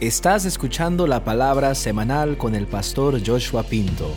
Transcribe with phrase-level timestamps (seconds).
[0.00, 4.14] Estás escuchando la palabra semanal con el pastor Joshua Pinto,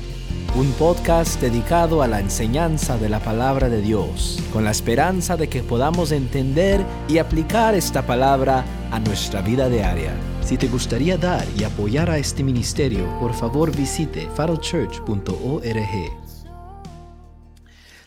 [0.53, 5.47] un podcast dedicado a la enseñanza de la palabra de Dios, con la esperanza de
[5.47, 10.13] que podamos entender y aplicar esta palabra a nuestra vida diaria.
[10.43, 15.63] Si te gustaría dar y apoyar a este ministerio, por favor visite farochurch.org.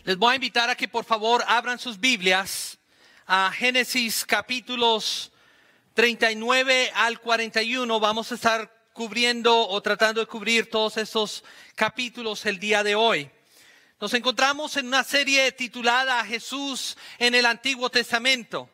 [0.03, 2.77] Les voy a invitar a que por favor abran sus Biblias
[3.25, 5.32] a Génesis capítulos
[5.93, 7.99] 39 al 41.
[7.99, 11.43] Vamos a estar cubriendo o tratando de cubrir todos estos
[11.75, 13.29] capítulos el día de hoy.
[13.99, 18.69] Nos encontramos en una serie titulada Jesús en el Antiguo Testamento.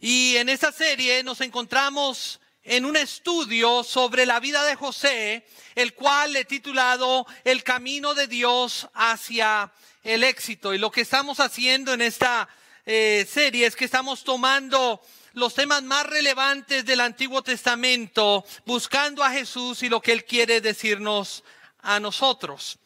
[0.00, 5.94] Y en esta serie nos encontramos en un estudio sobre la vida de José, el
[5.94, 9.72] cual he titulado El camino de Dios hacia
[10.02, 10.74] el éxito.
[10.74, 12.48] Y lo que estamos haciendo en esta
[12.84, 15.00] eh, serie es que estamos tomando
[15.32, 20.60] los temas más relevantes del Antiguo Testamento, buscando a Jesús y lo que Él quiere
[20.60, 21.44] decirnos
[21.80, 22.78] a nosotros.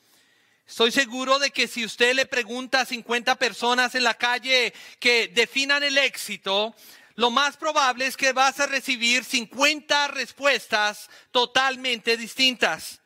[0.67, 5.29] Estoy seguro de que si usted le pregunta a 50 personas en la calle que
[5.29, 6.75] definan el éxito,
[7.17, 13.01] lo más probable es que vas a recibir 50 respuestas totalmente distintas.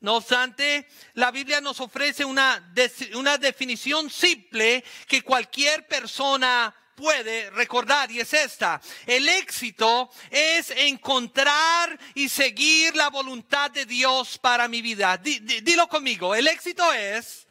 [0.00, 2.72] No obstante, la Biblia nos ofrece una,
[3.14, 8.80] una definición simple que cualquier persona puede recordar y es esta.
[9.06, 15.16] El éxito es encontrar y seguir la voluntad de Dios para mi vida.
[15.18, 17.46] dilo conmigo, el éxito es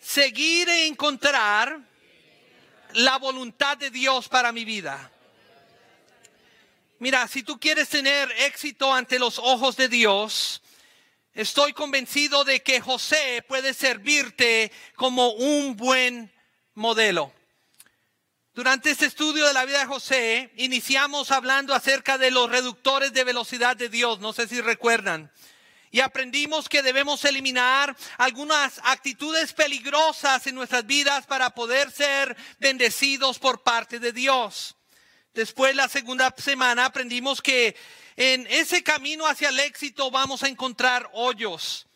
[0.00, 1.80] seguir e encontrar
[2.92, 5.10] la voluntad de Dios para mi vida.
[6.98, 10.62] Mira, si tú quieres tener éxito ante los ojos de Dios,
[11.34, 16.32] estoy convencido de que José puede servirte como un buen
[16.74, 17.35] modelo.
[18.56, 23.22] Durante este estudio de la vida de José, iniciamos hablando acerca de los reductores de
[23.22, 25.30] velocidad de Dios, no sé si recuerdan.
[25.90, 33.38] Y aprendimos que debemos eliminar algunas actitudes peligrosas en nuestras vidas para poder ser bendecidos
[33.38, 34.74] por parte de Dios.
[35.34, 37.76] Después, la segunda semana, aprendimos que
[38.16, 41.86] en ese camino hacia el éxito vamos a encontrar hoyos.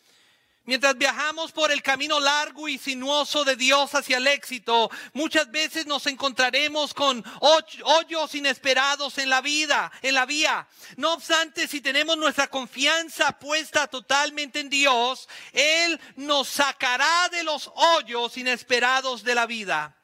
[0.70, 5.84] Mientras viajamos por el camino largo y sinuoso de Dios hacia el éxito, muchas veces
[5.84, 10.68] nos encontraremos con hoyos inesperados en la vida, en la vía.
[10.94, 17.68] No obstante, si tenemos nuestra confianza puesta totalmente en Dios, Él nos sacará de los
[17.74, 19.96] hoyos inesperados de la vida.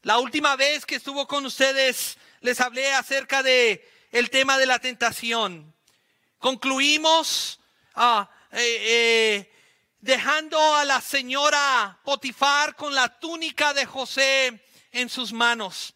[0.00, 4.78] La última vez que estuvo con ustedes, les hablé acerca de el tema de la
[4.78, 5.74] tentación.
[6.38, 7.60] Concluimos
[7.94, 9.53] ah, eh, eh,
[10.04, 15.94] dejando a la señora Potifar con la túnica de José en sus manos.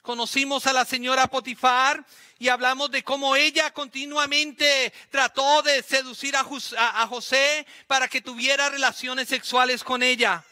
[0.00, 2.02] Conocimos a la señora Potifar
[2.38, 9.28] y hablamos de cómo ella continuamente trató de seducir a, José para que tuviera relaciones
[9.28, 10.42] sexuales con ella.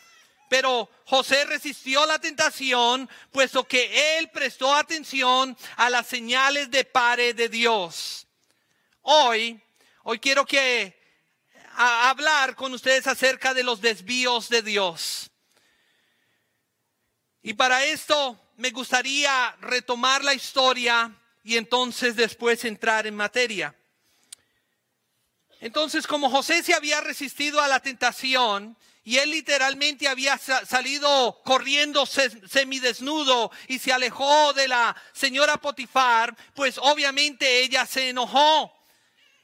[0.51, 7.33] Pero José resistió la tentación, puesto que él prestó atención a las señales de pare
[7.33, 8.27] de Dios.
[9.01, 9.59] Hoy,
[10.03, 11.03] hoy quiero que
[11.77, 15.31] a hablar con ustedes acerca de los desvíos de Dios.
[17.43, 23.75] Y para esto me gustaría retomar la historia y entonces después entrar en materia.
[25.61, 32.07] Entonces, como José se había resistido a la tentación y él literalmente había salido corriendo
[32.07, 38.73] semidesnudo y se alejó de la señora Potifar, pues obviamente ella se enojó.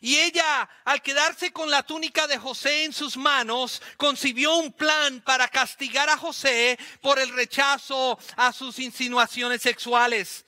[0.01, 5.21] Y ella, al quedarse con la túnica de José en sus manos, concibió un plan
[5.21, 10.47] para castigar a José por el rechazo a sus insinuaciones sexuales.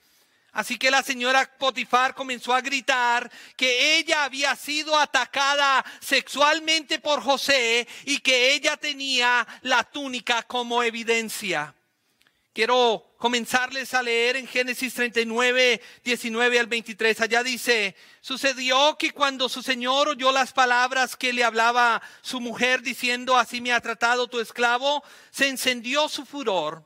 [0.53, 7.21] Así que la señora Potifar comenzó a gritar que ella había sido atacada sexualmente por
[7.21, 11.73] José y que ella tenía la túnica como evidencia.
[12.53, 17.19] Quiero comenzarles a leer en Génesis 39, 19 al 23.
[17.21, 22.83] Allá dice, sucedió que cuando su señor oyó las palabras que le hablaba su mujer
[22.83, 26.85] diciendo, así me ha tratado tu esclavo, se encendió su furor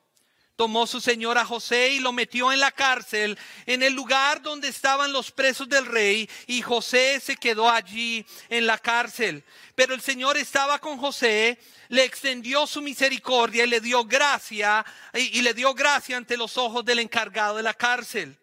[0.57, 3.37] tomó su señor a José y lo metió en la cárcel,
[3.67, 8.65] en el lugar donde estaban los presos del rey, y José se quedó allí en
[8.65, 9.43] la cárcel.
[9.75, 11.59] Pero el Señor estaba con José,
[11.89, 14.83] le extendió su misericordia y le dio gracia,
[15.13, 18.35] y, le dio gracia ante los ojos del encargado de la cárcel.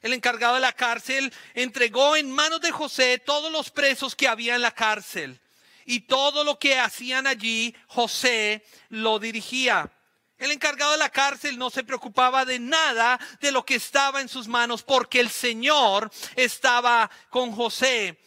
[0.00, 4.54] El encargado de la cárcel entregó en manos de José todos los presos que había
[4.54, 5.38] en la cárcel.
[5.84, 9.90] Y todo lo que hacían allí, José lo dirigía.
[10.38, 14.28] El encargado de la cárcel no se preocupaba de nada de lo que estaba en
[14.28, 18.20] sus manos porque el Señor estaba con José.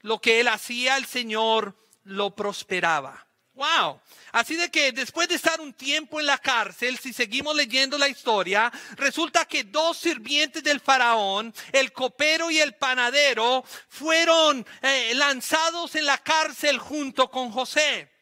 [0.00, 1.74] Lo que él hacía, el Señor
[2.04, 3.26] lo prosperaba.
[3.54, 4.00] Wow.
[4.32, 8.08] Así de que después de estar un tiempo en la cárcel, si seguimos leyendo la
[8.08, 15.94] historia, resulta que dos sirvientes del faraón, el copero y el panadero, fueron eh, lanzados
[15.94, 18.13] en la cárcel junto con José.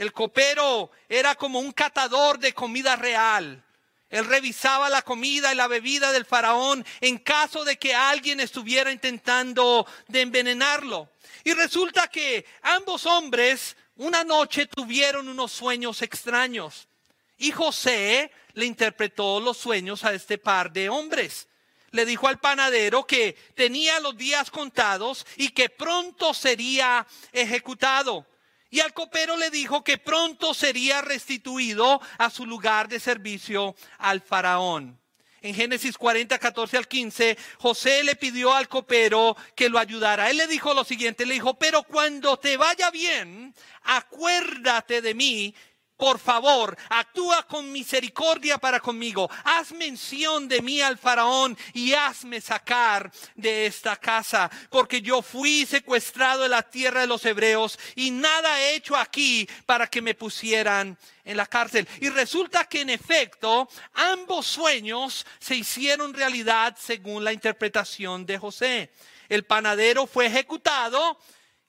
[0.00, 3.62] El copero era como un catador de comida real.
[4.08, 8.90] Él revisaba la comida y la bebida del faraón en caso de que alguien estuviera
[8.90, 11.10] intentando de envenenarlo.
[11.44, 16.88] Y resulta que ambos hombres una noche tuvieron unos sueños extraños.
[17.36, 21.46] Y José le interpretó los sueños a este par de hombres.
[21.90, 28.24] Le dijo al panadero que tenía los días contados y que pronto sería ejecutado.
[28.70, 34.20] Y al copero le dijo que pronto sería restituido a su lugar de servicio al
[34.20, 35.00] faraón.
[35.42, 40.28] En Génesis 40, 14 al 15, José le pidió al copero que lo ayudara.
[40.28, 45.54] Él le dijo lo siguiente, le dijo, pero cuando te vaya bien, acuérdate de mí
[46.00, 49.30] por favor, actúa con misericordia para conmigo.
[49.44, 55.66] Haz mención de mí al faraón y hazme sacar de esta casa, porque yo fui
[55.66, 60.14] secuestrado en la tierra de los hebreos y nada he hecho aquí para que me
[60.14, 61.86] pusieran en la cárcel.
[62.00, 68.90] Y resulta que en efecto ambos sueños se hicieron realidad según la interpretación de José.
[69.28, 71.18] El panadero fue ejecutado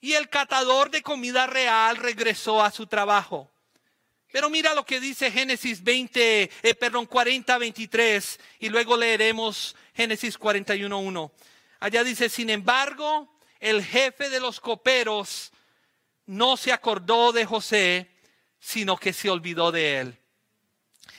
[0.00, 3.52] y el catador de comida real regresó a su trabajo.
[4.32, 10.38] Pero mira lo que dice Génesis 20, eh, perdón, 40, 23 y luego leeremos Génesis
[10.38, 11.32] 41, 1.
[11.80, 15.52] Allá dice, sin embargo, el jefe de los coperos
[16.24, 18.10] no se acordó de José,
[18.58, 20.18] sino que se olvidó de él.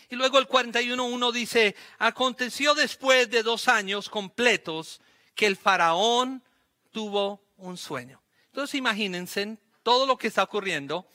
[0.10, 5.02] Y luego el 41.1 dice, aconteció después de dos años completos
[5.36, 6.44] que el faraón
[6.92, 8.22] tuvo un sueño.
[8.48, 11.08] Entonces imagínense todo lo que está ocurriendo.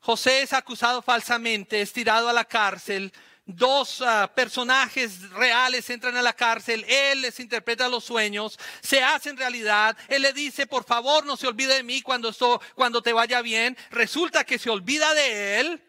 [0.00, 3.12] José es acusado falsamente, es tirado a la cárcel.
[3.44, 9.36] Dos ah, personajes reales entran a la cárcel, él les interpreta los sueños, se hacen
[9.36, 13.12] realidad, él le dice, por favor no se olvide de mí cuando, esto, cuando te
[13.12, 15.82] vaya bien, resulta que se olvida de él.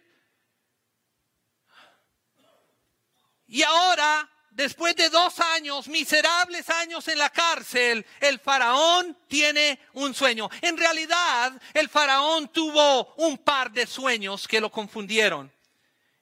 [3.45, 10.13] Y ahora después de dos años, miserables años en la cárcel, el faraón tiene un
[10.13, 10.49] sueño.
[10.61, 15.51] En realidad, el faraón tuvo un par de sueños que lo confundieron.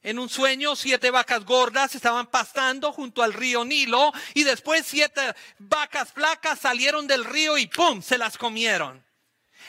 [0.02, 5.22] En un sueño, siete vacas gordas estaban pastando junto al río Nilo y después siete
[5.58, 8.02] vacas flacas salieron del río y ¡pum!
[8.02, 9.04] se las comieron.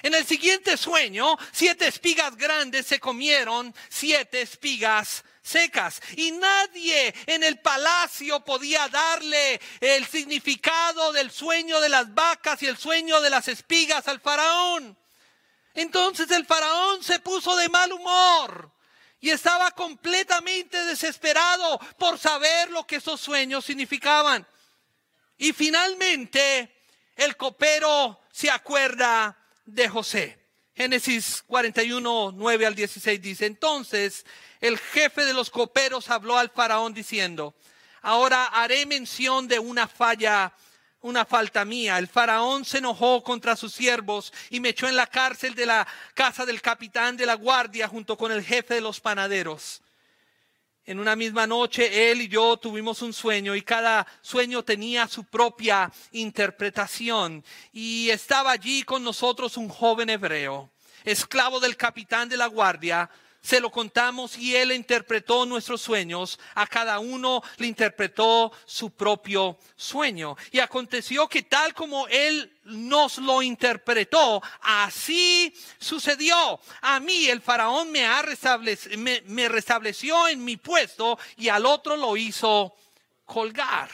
[0.02, 6.00] En el siguiente sueño, siete espigas grandes se comieron siete espigas secas.
[6.16, 12.66] Y nadie en el palacio podía darle el significado del sueño de las vacas y
[12.66, 14.96] el sueño de las espigas al faraón.
[15.74, 18.72] Entonces el faraón se puso de mal humor
[19.20, 24.46] y estaba completamente desesperado por saber lo que esos sueños significaban.
[25.36, 26.82] Y finalmente
[27.16, 30.39] el copero se acuerda de José.
[30.80, 34.24] Génesis 41, 9 al 16 dice, entonces
[34.62, 37.54] el jefe de los coperos habló al faraón diciendo,
[38.00, 40.54] ahora haré mención de una falla,
[41.02, 41.98] una falta mía.
[41.98, 45.86] El faraón se enojó contra sus siervos y me echó en la cárcel de la
[46.14, 49.82] casa del capitán de la guardia junto con el jefe de los panaderos.
[50.90, 55.22] En una misma noche él y yo tuvimos un sueño y cada sueño tenía su
[55.22, 57.44] propia interpretación.
[57.72, 60.68] Y estaba allí con nosotros un joven hebreo,
[61.04, 63.10] esclavo del capitán de la guardia,
[63.42, 66.38] se lo contamos y él interpretó nuestros sueños.
[66.54, 70.36] A cada uno le interpretó su propio sueño.
[70.52, 76.60] Y aconteció que tal como él nos lo interpretó, así sucedió.
[76.82, 78.22] A mí el faraón me, ha
[78.98, 82.74] me, me restableció en mi puesto y al otro lo hizo
[83.24, 83.88] colgar.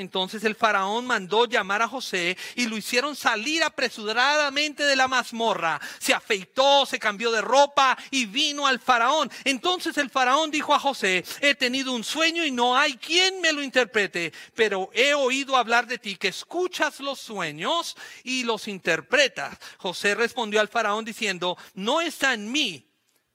[0.00, 5.80] Entonces el faraón mandó llamar a José y lo hicieron salir apresuradamente de la mazmorra.
[5.98, 9.30] Se afeitó, se cambió de ropa y vino al faraón.
[9.44, 13.52] Entonces el faraón dijo a José, he tenido un sueño y no hay quien me
[13.52, 19.58] lo interprete, pero he oído hablar de ti que escuchas los sueños y los interpretas.
[19.78, 22.86] José respondió al faraón diciendo, no está en mí.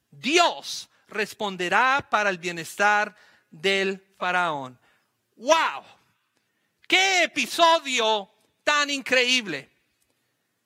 [0.10, 3.16] Dios responderá para el bienestar
[3.50, 4.80] del faraón.
[5.36, 5.95] ¡Wow!
[6.88, 8.30] Qué episodio
[8.64, 9.70] tan increíble.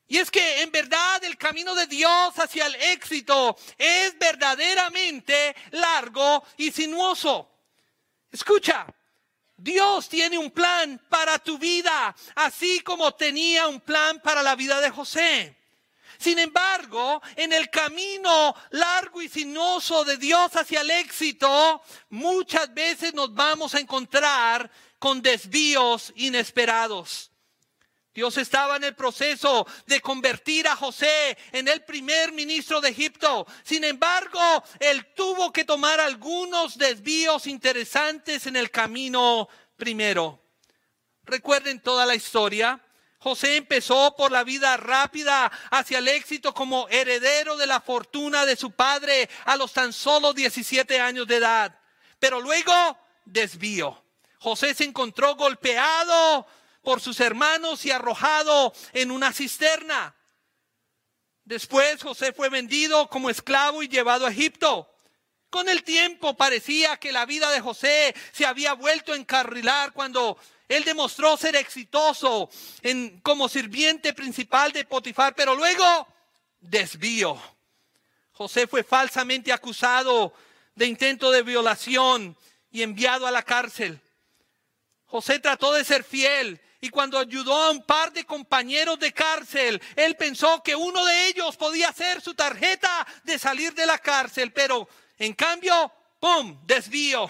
[0.08, 6.44] Y es que en verdad el camino de Dios hacia el éxito es verdaderamente largo
[6.58, 7.48] y sinuoso.
[8.32, 8.88] Escucha,
[9.56, 14.82] Dios tiene un plan para tu vida, así como tenía un plan para la vida
[14.82, 15.59] de José.
[16.20, 23.14] Sin embargo, en el camino largo y sinuoso de Dios hacia el éxito, muchas veces
[23.14, 27.32] nos vamos a encontrar con desvíos inesperados.
[28.14, 33.48] Dios estaba en el proceso de convertir a José en el primer ministro de Egipto.
[33.64, 34.42] Sin embargo,
[34.82, 39.48] él tuvo que tomar algunos desvíos interesantes en el camino
[39.78, 40.44] primero.
[41.24, 42.84] Recuerden toda la historia.
[43.20, 48.56] José empezó por la vida rápida hacia el éxito como heredero de la fortuna de
[48.56, 51.78] su padre a los tan solo 17 años de edad.
[52.18, 54.04] Pero luego desvío.
[54.40, 56.48] José se encontró golpeado
[56.82, 60.16] por sus hermanos y arrojado en una cisterna.
[61.44, 64.90] Después José fue vendido como esclavo y llevado a Egipto.
[65.50, 70.38] Con el tiempo parecía que la vida de José se había vuelto a encarrilar cuando
[70.70, 72.50] él demostró ser exitoso
[72.84, 76.08] en, como sirviente principal de Potifar, pero luego
[76.62, 77.42] desvío.
[78.34, 80.32] José fue falsamente acusado
[80.76, 82.38] de intento de violación
[82.72, 84.00] y enviado a la cárcel.
[85.08, 89.82] José trató de ser fiel y cuando ayudó a un par de compañeros de cárcel,
[89.96, 94.54] él pensó que uno de ellos podía ser su tarjeta de salir de la cárcel,
[94.54, 97.30] pero en cambio, ¡pum!, desvío.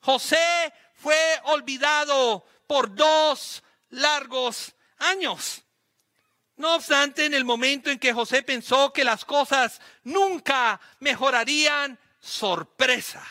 [0.00, 5.62] José fue olvidado por dos largos años.
[6.56, 13.22] No obstante, en el momento en que José pensó que las cosas nunca mejorarían, sorpresa.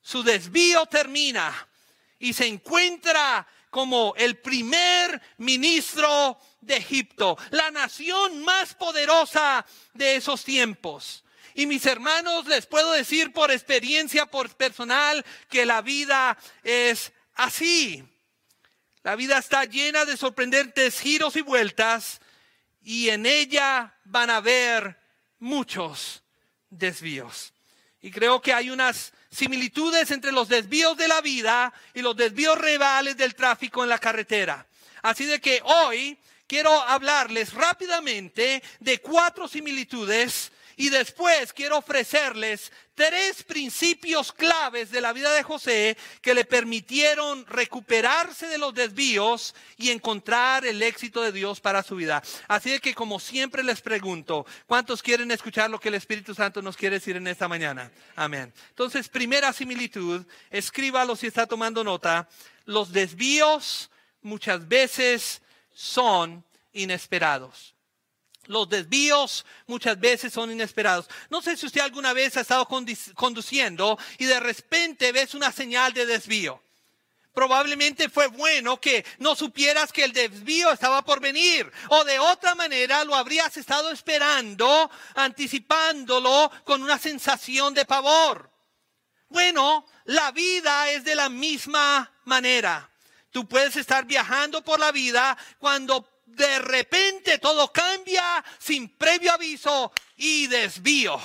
[0.00, 1.66] Su desvío termina
[2.20, 10.44] y se encuentra como el primer ministro de Egipto, la nación más poderosa de esos
[10.44, 11.24] tiempos.
[11.54, 18.13] Y mis hermanos, les puedo decir por experiencia por personal que la vida es así.
[19.04, 22.22] La vida está llena de sorprendentes giros y vueltas
[22.82, 24.98] y en ella van a haber
[25.38, 26.22] muchos
[26.70, 27.52] desvíos.
[28.00, 32.58] Y creo que hay unas similitudes entre los desvíos de la vida y los desvíos
[32.58, 34.66] rivales del tráfico en la carretera.
[35.02, 43.42] Así de que hoy quiero hablarles rápidamente de cuatro similitudes y después quiero ofrecerles tres
[43.42, 49.90] principios claves de la vida de José que le permitieron recuperarse de los desvíos y
[49.90, 52.22] encontrar el éxito de Dios para su vida.
[52.48, 56.76] Así que como siempre les pregunto, ¿cuántos quieren escuchar lo que el Espíritu Santo nos
[56.76, 57.90] quiere decir en esta mañana?
[58.16, 58.52] Amén.
[58.70, 62.28] Entonces, primera similitud, escríbalo si está tomando nota.
[62.64, 63.90] Los desvíos
[64.22, 67.73] muchas veces son inesperados.
[68.46, 71.08] Los desvíos muchas veces son inesperados.
[71.30, 75.92] No sé si usted alguna vez ha estado conduciendo y de repente ves una señal
[75.92, 76.60] de desvío.
[77.34, 82.54] Probablemente fue bueno que no supieras que el desvío estaba por venir o de otra
[82.54, 88.50] manera lo habrías estado esperando, anticipándolo con una sensación de pavor.
[89.28, 92.88] Bueno, la vida es de la misma manera.
[93.32, 99.92] Tú puedes estar viajando por la vida cuando de repente todo cambia sin previo aviso
[100.16, 101.20] y desvío.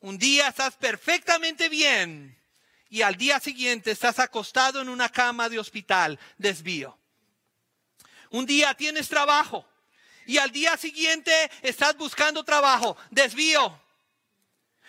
[0.00, 2.38] Un día estás perfectamente bien
[2.88, 6.98] y al día siguiente estás acostado en una cama de hospital, desvío.
[8.30, 9.66] Un día tienes trabajo
[10.26, 13.80] y al día siguiente estás buscando trabajo, desvío.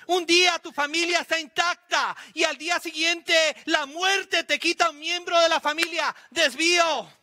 [0.07, 3.33] Un día tu familia está intacta y al día siguiente
[3.65, 7.22] la muerte te quita un miembro de la familia, desvío.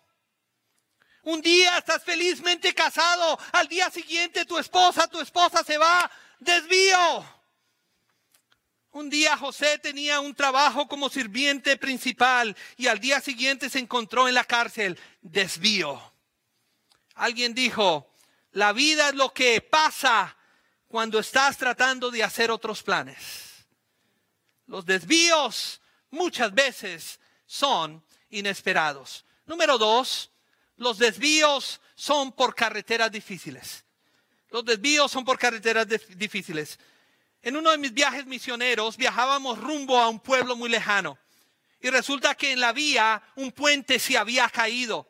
[1.23, 7.41] Un día estás felizmente casado, al día siguiente tu esposa, tu esposa se va, desvío.
[8.93, 14.27] Un día José tenía un trabajo como sirviente principal y al día siguiente se encontró
[14.27, 16.13] en la cárcel, desvío.
[17.15, 18.11] Alguien dijo,
[18.53, 20.37] la vida es lo que pasa
[20.89, 23.67] cuando estás tratando de hacer otros planes.
[24.67, 29.25] Los desvíos muchas veces son inesperados.
[29.47, 30.30] Número dos,
[30.81, 33.85] los desvíos son por carreteras difíciles.
[34.49, 36.79] Los desvíos son por carreteras difíciles.
[37.43, 41.19] En uno de mis viajes misioneros viajábamos rumbo a un pueblo muy lejano.
[41.83, 45.07] Y resulta que en la vía un puente se había caído.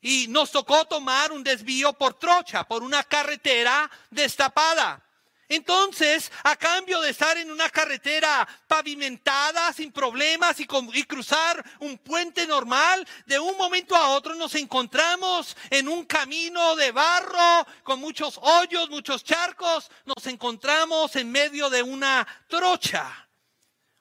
[0.00, 5.02] Y nos tocó tomar un desvío por trocha, por una carretera destapada.
[5.48, 12.46] Entonces, a cambio de estar en una carretera pavimentada sin problemas y, cruzar un puente
[12.46, 18.38] normal, de un momento a otro nos encontramos en un camino de barro con muchos
[18.42, 23.28] hoyos, muchos charcos, nos encontramos en medio de una trocha.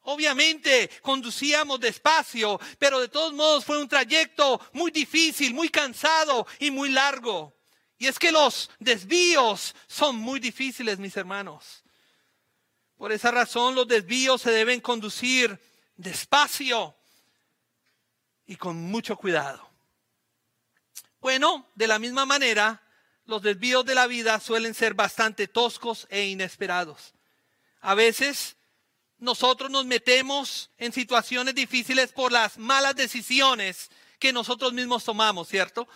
[0.02, 6.72] Obviamente conducíamos despacio, pero de todos modos fue un trayecto muy difícil, muy cansado y
[6.72, 7.57] muy largo.
[7.98, 11.84] Y es que los desvíos son muy difíciles, mis hermanos.
[12.98, 15.60] Por esa razón los desvíos se deben conducir
[15.96, 16.96] despacio
[18.46, 19.68] y con mucho cuidado.
[21.20, 22.82] Bueno, de la misma manera,
[23.26, 27.14] los desvíos de la vida suelen ser bastante toscos e inesperados.
[27.82, 28.56] A veces
[29.18, 33.90] nosotros nos metemos en situaciones difíciles por las malas decisiones
[34.20, 35.88] que nosotros mismos tomamos, ¿cierto?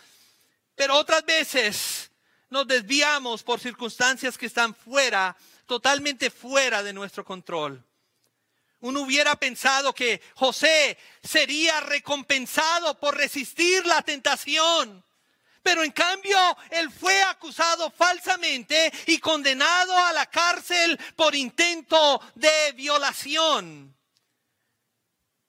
[0.81, 2.09] Pero otras veces
[2.49, 7.85] nos desviamos por circunstancias que están fuera, totalmente fuera de nuestro control.
[8.79, 15.05] Uno hubiera pensado que José sería recompensado por resistir la tentación.
[15.61, 16.35] Pero en cambio,
[16.71, 23.95] él fue acusado falsamente y condenado a la cárcel por intento de violación.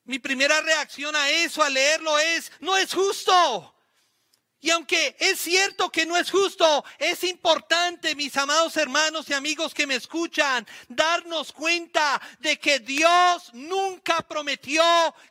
[0.04, 3.74] Mi primera reacción a eso, al leerlo, es, no es justo.
[4.64, 9.75] Y aunque es cierto que no es justo, es importante, mis amados hermanos y amigos
[9.75, 14.85] que me escuchan, darnos cuenta de que Dios nunca prometió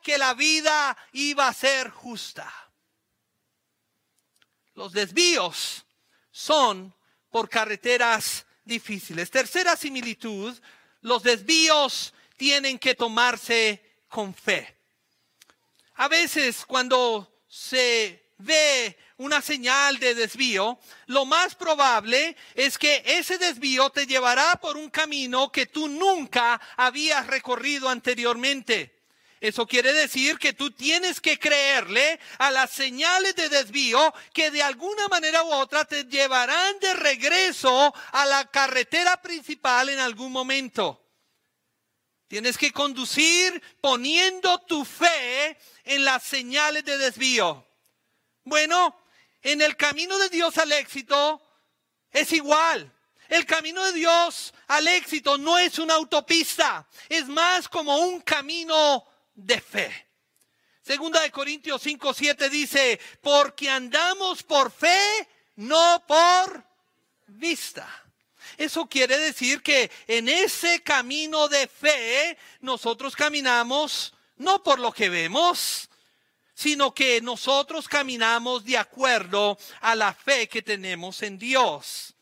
[0.04, 2.54] que la vida iba a ser justa.
[4.74, 5.86] Los desvíos
[6.30, 6.94] son
[7.30, 9.32] por carreteras difíciles.
[9.32, 10.60] Tercera similitud,
[11.00, 14.78] los desvíos tienen que tomarse con fe.
[15.94, 23.38] A veces cuando se ve una señal de desvío, lo más probable es que ese
[23.38, 29.02] desvío te llevará por un camino que tú nunca habías recorrido anteriormente.
[29.40, 34.62] Eso quiere decir que tú tienes que creerle a las señales de desvío que de
[34.62, 41.04] alguna manera u otra te llevarán de regreso a la carretera principal en algún momento.
[42.28, 47.68] Tienes que conducir poniendo tu fe en las señales de desvío.
[48.44, 48.96] Bueno,
[49.42, 51.42] en el camino de Dios al éxito
[52.12, 52.92] es igual.
[53.30, 59.06] El camino de Dios al éxito no es una autopista, es más como un camino
[59.34, 60.08] de fe.
[60.82, 66.66] Segunda de Corintios 5, 7 dice, porque andamos por fe, no por
[67.28, 67.88] vista.
[68.58, 75.10] Eso quiere decir que en ese camino de fe nosotros caminamos no por lo que
[75.10, 75.91] vemos,
[76.62, 82.14] sino que nosotros caminamos de acuerdo a la fe que tenemos en Dios.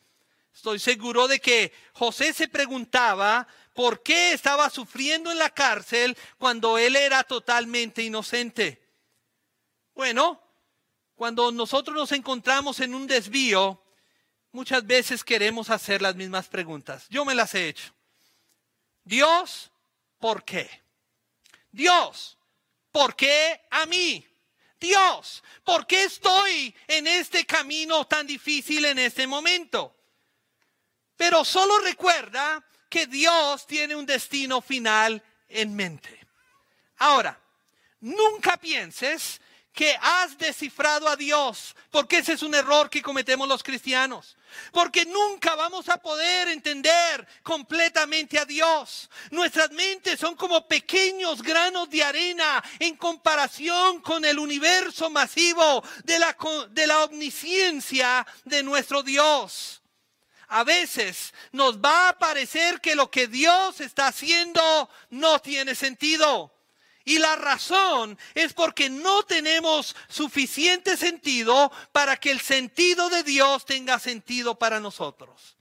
[0.56, 6.78] Estoy seguro de que José se preguntaba por qué estaba sufriendo en la cárcel cuando
[6.78, 8.82] él era totalmente inocente.
[9.94, 10.42] Bueno,
[11.16, 13.84] cuando nosotros nos encontramos en un desvío,
[14.54, 17.08] muchas veces queremos hacer las mismas preguntas.
[17.10, 17.94] Yo me las he hecho.
[19.04, 19.70] Dios,
[20.18, 20.70] ¿por qué?
[21.72, 22.38] Dios,
[22.90, 24.26] ¿por qué a mí?
[24.80, 29.96] Dios, ¿por qué estoy en este camino tan difícil en este momento?
[31.18, 36.26] Pero solo recuerda que Dios tiene un destino final en mente.
[36.98, 37.40] Ahora,
[38.00, 39.42] nunca pienses
[39.80, 44.36] que has descifrado a Dios, porque ese es un error que cometemos los cristianos.
[44.74, 49.10] Porque nunca vamos a poder entender completamente a Dios.
[49.32, 56.20] Nuestras mentes son como pequeños granos de arena en comparación con el universo masivo de
[56.20, 56.36] la,
[56.72, 59.82] de la omnisciencia de nuestro Dios.
[60.50, 66.59] A veces nos va a parecer que lo que Dios está haciendo no tiene sentido.
[67.10, 73.66] Y la razón es porque no tenemos suficiente sentido para que el sentido de Dios
[73.66, 75.58] tenga sentido para nosotros.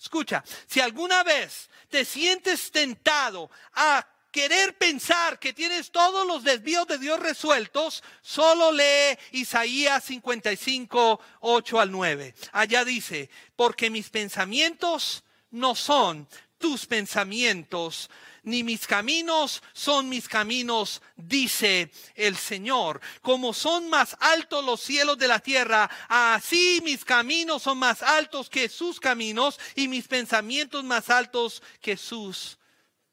[0.00, 6.86] Escucha, si alguna vez te sientes tentado a querer pensar que tienes todos los desvíos
[6.86, 12.34] de Dios resueltos, solo lee Isaías 55, 8 al 9.
[12.52, 18.08] Allá dice, porque mis pensamientos no son tus pensamientos,
[18.44, 23.00] ni mis caminos son mis caminos, dice el Señor.
[23.20, 28.48] Como son más altos los cielos de la tierra, así mis caminos son más altos
[28.48, 32.58] que sus caminos y mis pensamientos más altos que sus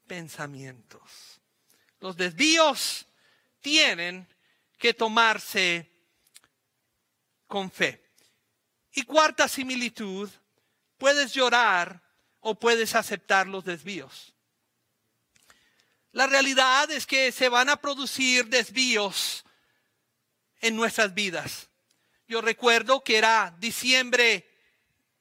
[0.06, 1.02] pensamientos.
[2.00, 3.08] Los desvíos
[3.62, 4.28] tienen
[4.78, 5.90] que tomarse
[7.48, 8.04] con fe.
[8.94, 10.30] Y cuarta similitud,
[10.98, 12.02] puedes llorar
[12.42, 14.34] o puedes aceptar los desvíos.
[16.12, 19.46] La realidad es que se van a producir desvíos
[20.60, 21.70] en nuestras vidas.
[22.28, 24.48] Yo recuerdo que era diciembre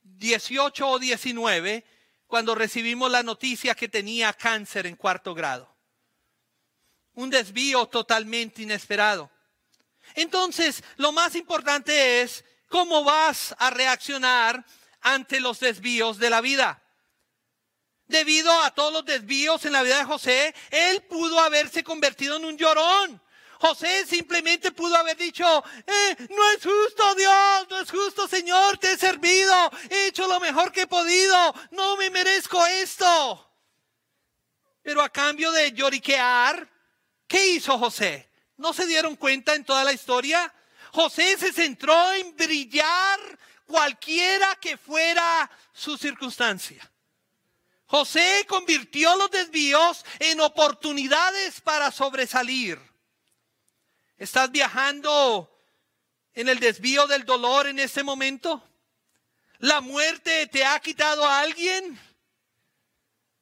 [0.03, 1.85] 18 o 19
[2.27, 5.77] cuando recibimos la noticia que tenía cáncer en cuarto grado.
[7.15, 9.31] Un desvío totalmente inesperado.
[10.15, 14.65] Entonces, lo más importante es cómo vas a reaccionar
[15.01, 16.83] ante los desvíos de la vida.
[18.11, 22.45] Debido a todos los desvíos en la vida de José, él pudo haberse convertido en
[22.45, 23.23] un llorón.
[23.61, 25.45] José simplemente pudo haber dicho,
[25.87, 30.41] eh, no es justo Dios, no es justo Señor, te he servido, he hecho lo
[30.41, 33.49] mejor que he podido, no me merezco esto.
[34.83, 36.69] Pero a cambio de lloriquear,
[37.29, 38.29] ¿qué hizo José?
[38.57, 40.53] ¿No se dieron cuenta en toda la historia?
[40.91, 43.21] José se centró en brillar
[43.67, 46.90] cualquiera que fuera su circunstancia.
[47.91, 52.81] José convirtió los desvíos en oportunidades para sobresalir.
[54.17, 55.51] ¿Estás viajando
[56.33, 58.63] en el desvío del dolor en este momento?
[59.59, 62.01] ¿La muerte te ha quitado a alguien?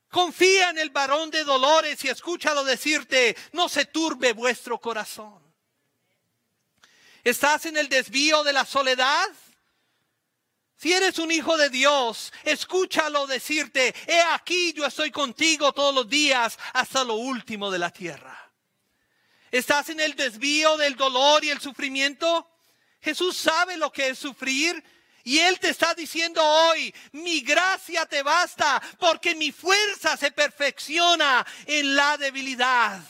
[0.08, 5.42] Confía en el varón de dolores y escúchalo decirte, no se turbe vuestro corazón.
[7.22, 9.28] ¿Estás en el desvío de la soledad?
[10.78, 16.08] Si eres un hijo de Dios, escúchalo decirte, he aquí yo estoy contigo todos los
[16.08, 18.48] días hasta lo último de la tierra.
[19.50, 22.48] ¿Estás en el desvío del dolor y el sufrimiento?
[23.00, 24.84] Jesús sabe lo que es sufrir
[25.24, 31.44] y Él te está diciendo hoy, mi gracia te basta porque mi fuerza se perfecciona
[31.66, 33.02] en la debilidad.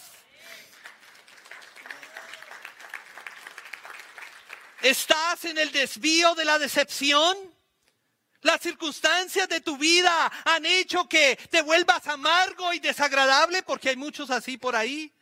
[4.80, 7.57] ¿Estás en el desvío de la decepción?
[8.42, 13.96] Las circunstancias de tu vida han hecho que te vuelvas amargo y desagradable porque hay
[13.96, 15.12] muchos así por ahí.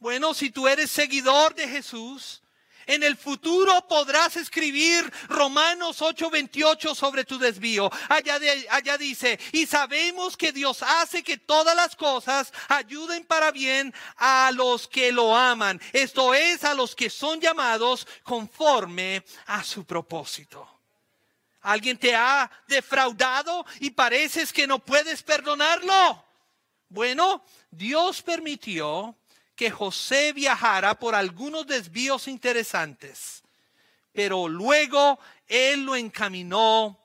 [0.00, 2.42] Bueno, si tú eres seguidor de Jesús,
[2.86, 7.90] en el futuro podrás escribir Romanos 8:28 sobre tu desvío.
[8.08, 8.38] Allá,
[8.70, 14.50] allá, dice, y sabemos que Dios hace que todas las cosas ayuden para bien a
[14.52, 15.80] los que lo aman.
[15.92, 20.73] Esto es, a los que son llamados conforme a su propósito.
[21.64, 26.22] ¿Alguien te ha defraudado y pareces que no puedes perdonarlo?
[26.90, 29.16] Bueno, Dios permitió
[29.56, 33.42] que José viajara por algunos desvíos interesantes,
[34.12, 37.00] pero luego él lo encaminó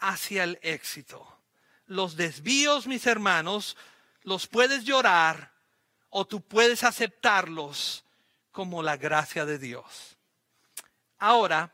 [0.00, 1.38] hacia el éxito.
[1.86, 3.76] Los desvíos, mis hermanos,
[4.24, 5.52] los puedes llorar
[6.08, 8.02] o tú puedes aceptarlos
[8.50, 10.16] como la gracia de Dios.
[11.16, 11.72] Ahora,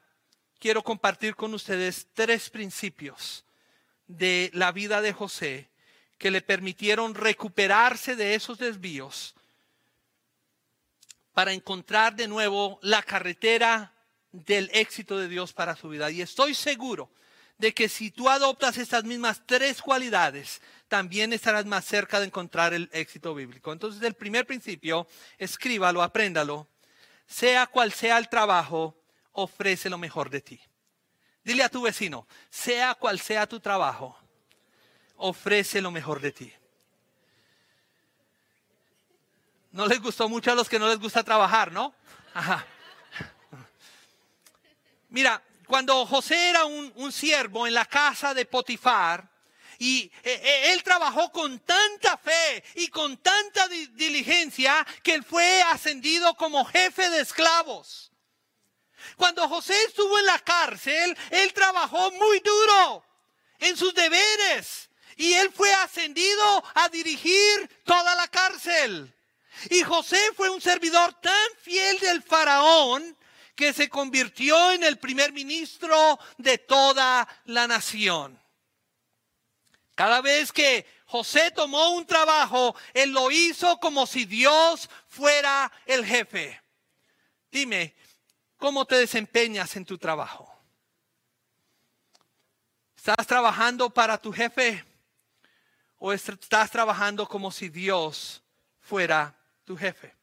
[0.66, 3.44] quiero compartir con ustedes tres principios
[4.09, 5.70] de la vida de José
[6.18, 9.37] que le permitieron recuperarse de esos desvíos
[11.33, 13.92] para encontrar de nuevo la carretera
[14.33, 16.11] del éxito de Dios para su vida.
[16.11, 17.12] Y estoy seguro
[17.59, 22.74] de que si tú adoptas estas mismas tres cualidades, también estarás más cerca de encontrar
[22.74, 23.72] el éxito bíblico.
[23.72, 25.07] Entonces, el primer principio,
[25.38, 26.66] escríbalo, apréndalo.
[27.29, 28.96] Sea cual sea el trabajo,
[29.37, 30.61] ofrece lo mejor de ti.
[31.44, 34.18] Dile a tu vecino, sea cual sea tu trabajo,
[35.16, 36.53] ofrece lo mejor de ti.
[39.70, 41.94] No les gustó mucho a los que no les gusta trabajar, ¿no?
[45.11, 49.29] Mira, cuando José era un, siervo en la casa de Potifar,
[49.79, 55.62] y e, e, él trabajó con tanta fe y con tanta diligencia que él fue
[55.62, 58.11] ascendido como jefe de esclavos.
[59.16, 63.05] Cuando José estuvo en la cárcel, él trabajó muy duro
[63.59, 69.12] en sus deberes y él fue ascendido a dirigir toda la cárcel.
[69.71, 73.16] Y José fue un servidor tan fiel del faraón
[73.55, 78.38] que se convirtió en el primer ministro de toda la nación.
[79.95, 86.05] Cada vez que José tomó un trabajo, él lo hizo como si Dios fuera el
[86.05, 86.61] jefe.
[87.51, 87.97] Dime,
[88.66, 90.52] ¿cómo te desempeñas en tu trabajo?
[92.96, 94.85] ¿Estás trabajando para tu jefe
[95.98, 98.42] o estás trabajando como si Dios
[98.81, 100.16] fuera tu jefe.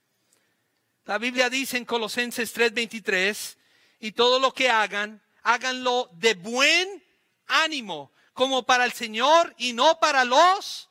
[1.05, 3.55] La Biblia dice en Colosenses 3:23,
[4.01, 7.01] y todo lo que hagan, háganlo de buen
[7.47, 10.89] ánimo, como para el Señor y no para los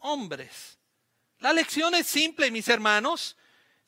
[0.00, 0.78] hombres.
[1.38, 3.38] La lección es simple, mis hermanos.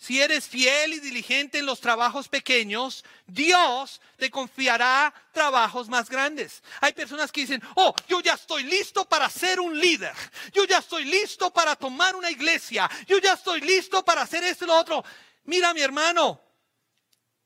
[0.02, 6.60] Si eres fiel y diligente en los trabajos pequeños, Dios te confiará trabajos más grandes.
[6.80, 10.12] Hay personas que dicen, oh, yo ya estoy listo para ser un líder.
[10.52, 12.90] Yo ya estoy listo para tomar una iglesia.
[13.06, 15.04] Yo ya estoy listo para hacer esto y lo otro.
[15.44, 16.42] Mira, mi hermano,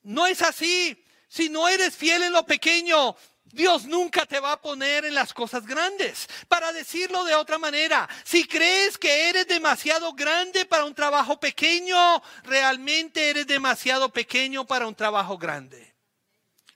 [0.05, 1.05] no es así.
[1.29, 3.17] Si no eres fiel en lo pequeño,
[3.57, 6.29] Dios nunca te va a poner en las cosas grandes.
[6.47, 12.23] Para decirlo de otra manera, si crees que eres demasiado grande para un trabajo pequeño,
[12.45, 15.95] realmente eres demasiado pequeño para un trabajo grande.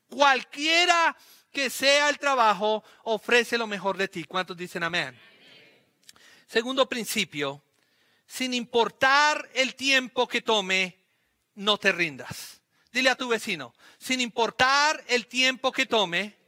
[0.08, 1.14] Cualquiera
[1.52, 4.24] que sea el trabajo, ofrece lo mejor de ti.
[4.24, 5.20] ¿Cuántos dicen amén?
[6.46, 7.62] Segundo principio,
[8.26, 10.96] sin importar el tiempo que tome,
[11.56, 12.62] no te rindas.
[12.90, 16.39] Dile a tu vecino, sin importar el tiempo que tome,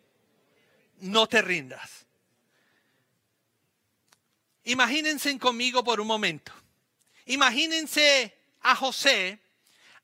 [1.02, 2.06] no te rindas.
[4.64, 6.52] Imagínense conmigo por un momento.
[7.26, 9.40] Imagínense a José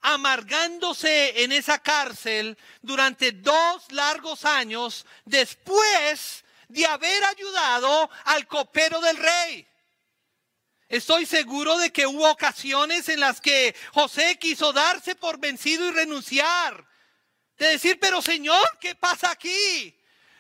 [0.01, 9.17] amargándose en esa cárcel durante dos largos años después de haber ayudado al copero del
[9.17, 9.67] rey.
[10.89, 15.93] Estoy seguro de que hubo ocasiones en las que José quiso darse por vencido y
[15.93, 16.87] renunciar.
[17.59, 19.98] De decir, pero Señor, ¿qué pasa aquí?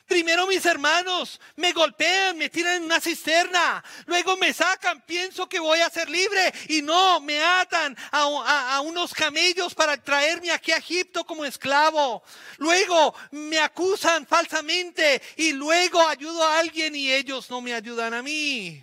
[0.08, 5.60] Primero mis hermanos me golpean, me tiran en una cisterna, luego me sacan, pienso que
[5.60, 10.78] voy a ser libre y no, me atan a, unos camellos para traerme aquí a
[10.78, 12.22] Egipto como esclavo.
[12.56, 18.22] Luego me acusan falsamente y luego ayudo a alguien y ellos no me ayudan a
[18.22, 18.82] mí.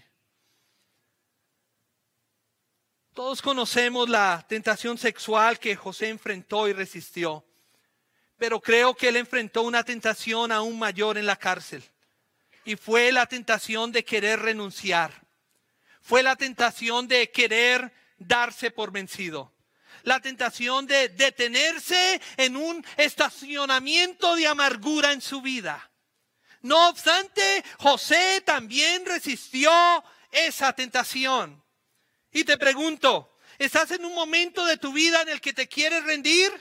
[3.16, 7.44] Todos conocemos la tentación sexual que José enfrentó y resistió.
[8.38, 11.84] Pero creo que él enfrentó una tentación aún mayor en la cárcel.
[12.66, 15.26] Y fue la tentación de querer renunciar.
[16.02, 19.54] Fue la tentación de querer darse por vencido.
[20.04, 25.92] La tentación de detenerse en un estacionamiento de amargura en su vida.
[26.62, 29.72] No obstante, José también resistió
[30.32, 31.64] esa tentación.
[32.32, 36.04] Y te pregunto, ¿estás en un momento de tu vida en el que te quieres
[36.04, 36.52] rendir?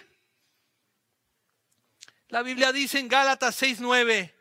[2.28, 4.34] La Biblia dice en Gálatas 6:9,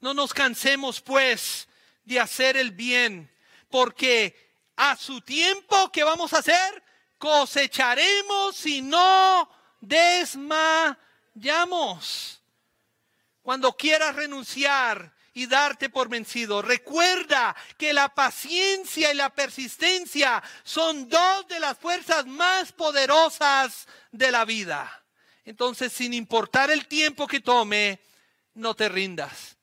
[0.00, 1.68] no nos cansemos pues
[2.04, 3.30] de hacer el bien,
[3.68, 6.82] porque a su tiempo que vamos a hacer,
[7.18, 10.96] cosecharemos si no desmayamos.
[13.42, 21.08] Cuando quieras renunciar y darte por vencido, recuerda que la paciencia y la persistencia son
[21.08, 25.04] dos de las fuerzas más poderosas de la vida.
[25.48, 27.98] Entonces, sin importar el tiempo que tome,
[28.52, 29.56] no te rindas.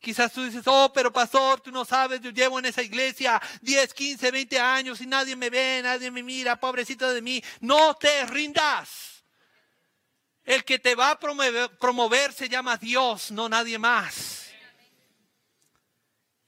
[0.00, 3.94] Quizás tú dices, oh, pero pastor, tú no sabes, yo llevo en esa iglesia 10,
[3.94, 7.40] 15, 20 años y nadie me ve, nadie me mira, pobrecito de mí.
[7.60, 9.22] No te rindas.
[10.42, 14.50] El que te va a promover, promover se llama Dios, no nadie más.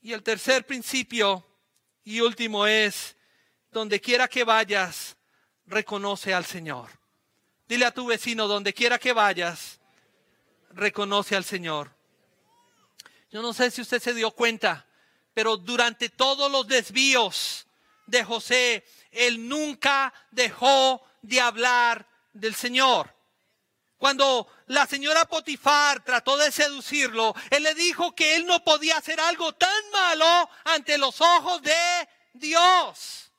[0.01, 1.47] Y el tercer principio
[2.03, 3.15] y último es,
[3.71, 5.15] donde quiera que vayas,
[5.65, 7.00] reconoce al Señor.
[7.71, 9.79] Dile a tu vecino, donde quiera que vayas,
[10.71, 11.89] reconoce al Señor.
[13.31, 14.85] Yo no sé si usted se dio cuenta,
[15.33, 17.65] pero durante todos los desvíos
[18.07, 23.15] de José, él nunca dejó de hablar del Señor.
[23.97, 29.17] Cuando la señora Potifar trató de seducirlo, él le dijo que él no podía hacer
[29.21, 33.30] algo tan malo ante los ojos de Dios.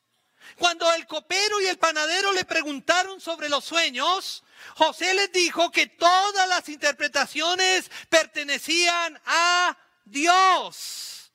[0.59, 4.45] Cuando el copero y el panadero le preguntaron sobre los sueños,
[4.77, 11.33] José les dijo que todas las interpretaciones pertenecían a Dios.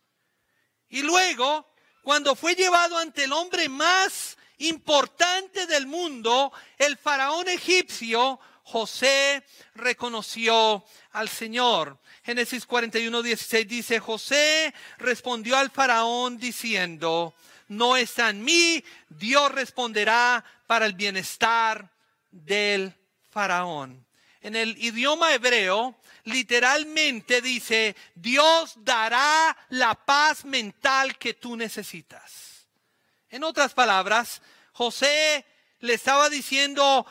[0.89, 8.39] Y luego, cuando fue llevado ante el hombre más importante del mundo, el faraón egipcio,
[8.63, 11.99] José reconoció al Señor.
[12.23, 17.33] Génesis 41, 16 dice, José respondió al faraón diciendo,
[17.67, 21.91] no está en mí, Dios responderá para el bienestar
[22.31, 22.93] del
[23.29, 24.05] faraón.
[24.41, 32.67] En el idioma hebreo, literalmente dice, Dios dará la paz mental que tú necesitas.
[33.29, 34.41] En otras palabras,
[34.73, 35.45] José
[35.79, 37.05] le estaba diciendo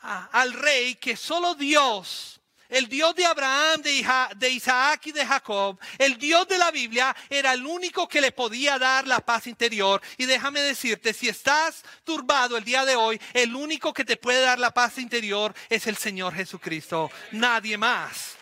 [0.00, 6.18] al rey que solo Dios el Dios de Abraham, de, Isaac y de Jacob, el
[6.18, 10.00] Dios de la Biblia, era el único que le podía dar la paz interior.
[10.16, 14.40] Y déjame decirte, si estás turbado el día de hoy, el único que te puede
[14.40, 17.10] dar la paz interior es el Señor Jesucristo.
[17.32, 18.36] Nadie más.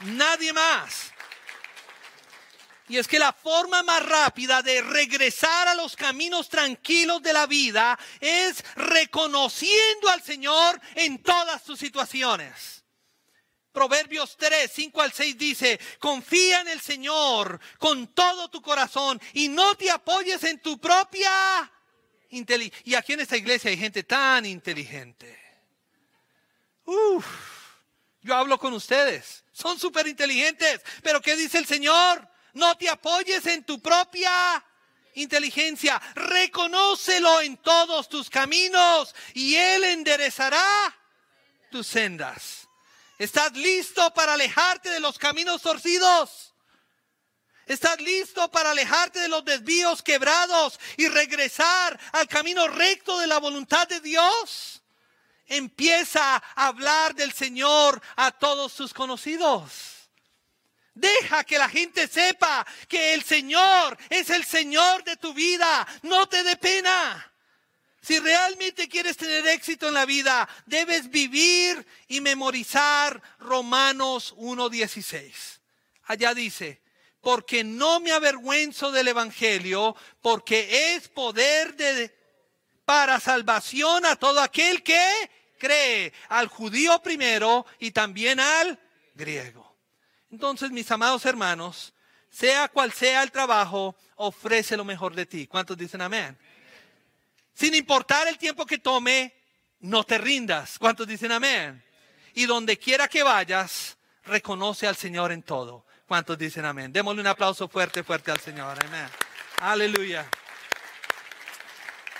[0.00, 1.13] Nadie más.
[2.88, 7.46] Y es que la forma más rápida de regresar a los caminos tranquilos de la
[7.46, 12.84] vida es reconociendo al Señor en todas tus situaciones.
[13.72, 19.48] Proverbios 3, 5 al 6 dice, confía en el Señor con todo tu corazón y
[19.48, 21.72] no te apoyes en tu propia
[22.28, 22.82] inteligencia.
[22.84, 25.40] Y aquí en esta iglesia hay gente tan inteligente.
[26.84, 27.26] Uf,
[28.20, 32.33] yo hablo con ustedes, son súper inteligentes, pero ¿qué dice el Señor?
[32.54, 34.64] No te apoyes en tu propia
[35.14, 36.00] inteligencia.
[36.14, 40.96] Reconócelo en todos tus caminos y Él enderezará
[41.70, 42.68] tus sendas.
[43.18, 46.54] ¿Estás listo para alejarte de los caminos torcidos?
[47.66, 53.38] ¿Estás listo para alejarte de los desvíos quebrados y regresar al camino recto de la
[53.38, 54.82] voluntad de Dios?
[55.46, 59.93] Empieza a hablar del Señor a todos tus conocidos.
[60.94, 65.86] Deja que la gente sepa que el Señor es el Señor de tu vida.
[66.02, 67.32] No te dé pena.
[68.00, 75.32] Si realmente quieres tener éxito en la vida, debes vivir y memorizar Romanos 1.16.
[76.04, 76.82] Allá dice,
[77.22, 82.14] porque no me avergüenzo del Evangelio, porque es poder de,
[82.84, 88.78] para salvación a todo aquel que cree, al judío primero y también al
[89.14, 89.63] griego.
[90.34, 91.94] Entonces, mis amados hermanos,
[92.28, 95.46] sea cual sea el trabajo, ofrece lo mejor de ti.
[95.46, 96.36] ¿Cuántos dicen amén?
[97.54, 99.32] Sin importar el tiempo que tome,
[99.78, 100.76] no te rindas.
[100.76, 101.84] ¿Cuántos dicen amén?
[102.34, 105.86] Y donde quiera que vayas, reconoce al Señor en todo.
[106.08, 106.92] ¿Cuántos dicen amén?
[106.92, 108.76] Démosle un aplauso fuerte, fuerte al Señor.
[108.84, 109.06] Amén.
[109.60, 110.28] Aleluya.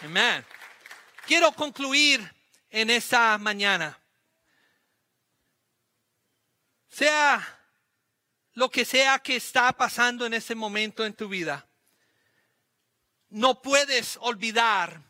[0.04, 0.46] Amén.
[1.26, 2.32] Quiero concluir
[2.70, 3.98] en esta mañana.
[6.88, 7.63] Sea
[8.54, 11.66] lo que sea que está pasando en ese momento en tu vida,
[13.28, 15.02] no puedes olvidar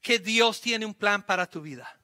[0.00, 1.98] que Dios tiene un plan para tu vida.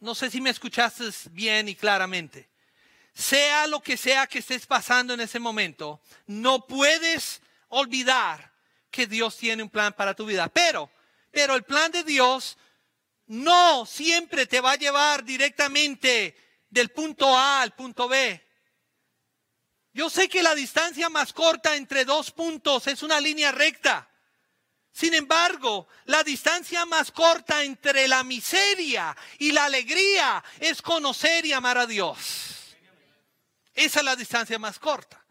[0.00, 2.48] No sé si me escuchaste bien y claramente.
[3.14, 8.52] Sea lo que sea que estés pasando en ese momento, no puedes olvidar
[8.90, 10.48] que Dios tiene un plan para tu vida.
[10.48, 10.90] Pero,
[11.30, 12.58] pero el plan de Dios
[13.26, 16.36] no siempre te va a llevar directamente
[16.68, 18.42] del punto A al punto B.
[19.92, 24.08] Yo sé que la distancia más corta entre dos puntos es una línea recta.
[24.92, 31.52] Sin embargo, la distancia más corta entre la miseria y la alegría es conocer y
[31.52, 32.76] amar a Dios.
[33.74, 35.22] Esa es la distancia más corta.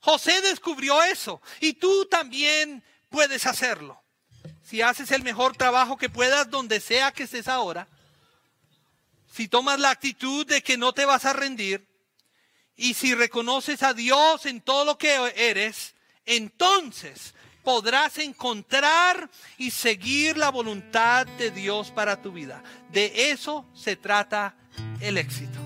[0.00, 4.02] José descubrió eso y tú también puedes hacerlo.
[4.62, 7.88] Si haces el mejor trabajo que puedas donde sea que estés ahora,
[9.32, 11.88] si tomas la actitud de que no te vas a rendir
[12.76, 15.94] y si reconoces a Dios en todo lo que eres,
[16.26, 22.62] entonces podrás encontrar y seguir la voluntad de Dios para tu vida.
[22.90, 24.54] De eso se trata
[25.00, 25.58] el éxito.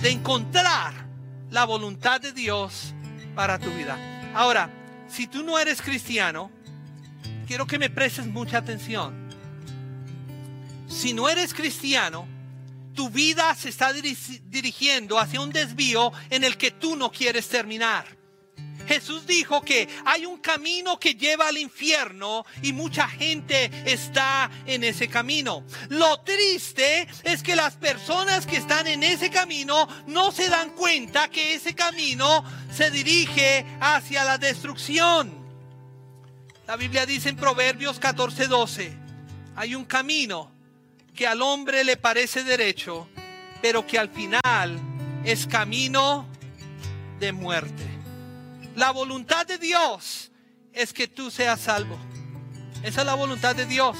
[0.00, 0.94] De encontrar
[1.50, 2.94] la voluntad de Dios
[3.36, 3.96] para tu vida.
[4.34, 4.70] Ahora,
[5.08, 6.50] si tú no eres cristiano,
[7.46, 9.27] quiero que me prestes mucha atención
[10.88, 12.26] si no eres cristiano,
[12.94, 18.18] tu vida se está dirigiendo hacia un desvío en el que tú no quieres terminar.
[18.88, 24.82] Jesús dijo que hay un camino que lleva al infierno y mucha gente está en
[24.82, 25.62] ese camino.
[25.90, 31.28] Lo triste es que las personas que están en ese camino no se dan cuenta
[31.28, 32.42] que ese camino
[32.74, 35.36] se dirige hacia la destrucción.
[36.66, 38.90] La Biblia dice en Proverbios 14:12,
[39.54, 40.57] hay un camino
[41.18, 43.08] que al hombre le parece derecho,
[43.60, 44.78] pero que al final
[45.24, 46.28] es camino
[47.18, 47.82] de muerte.
[48.76, 50.30] La voluntad de Dios
[50.72, 51.98] es que tú seas salvo.
[52.84, 53.98] Esa es la voluntad de Dios.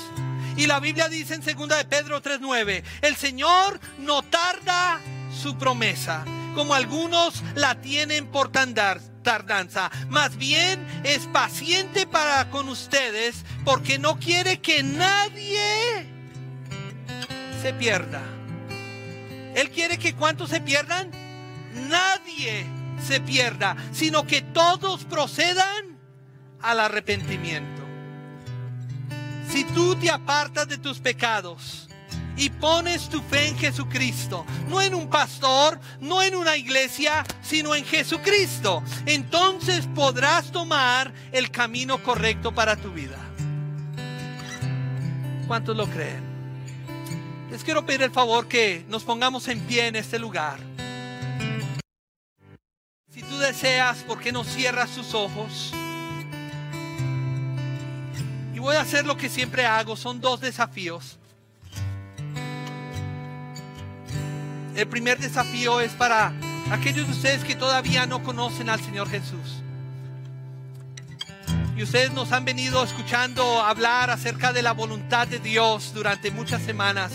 [0.56, 5.00] Y la Biblia dice en 2 de Pedro 3:9, el Señor no tarda
[5.42, 13.44] su promesa, como algunos la tienen por tardanza, más bien es paciente para con ustedes
[13.64, 16.17] porque no quiere que nadie
[17.58, 18.22] se pierda.
[19.54, 21.10] Él quiere que cuántos se pierdan?
[21.88, 22.64] Nadie
[23.04, 25.98] se pierda, sino que todos procedan
[26.60, 27.82] al arrepentimiento.
[29.48, 31.88] Si tú te apartas de tus pecados
[32.36, 37.74] y pones tu fe en Jesucristo, no en un pastor, no en una iglesia, sino
[37.74, 43.18] en Jesucristo, entonces podrás tomar el camino correcto para tu vida.
[45.46, 46.27] ¿Cuántos lo creen?
[47.50, 50.58] Les quiero pedir el favor que nos pongamos en pie en este lugar.
[53.38, 55.72] deseas, ¿por qué no cierras tus ojos?
[58.54, 61.18] Y voy a hacer lo que siempre hago, son dos desafíos.
[64.74, 66.32] El primer desafío es para
[66.70, 69.62] aquellos de ustedes que todavía no conocen al Señor Jesús.
[71.76, 76.62] Y ustedes nos han venido escuchando hablar acerca de la voluntad de Dios durante muchas
[76.62, 77.12] semanas.